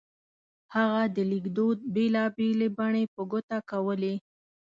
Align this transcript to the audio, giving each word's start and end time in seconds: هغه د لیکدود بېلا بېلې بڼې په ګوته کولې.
هغه 0.75 1.03
د 1.15 1.17
لیکدود 1.31 1.77
بېلا 1.93 2.25
بېلې 2.37 2.67
بڼې 2.77 3.03
په 3.13 3.21
ګوته 3.31 3.57
کولې. 3.69 4.13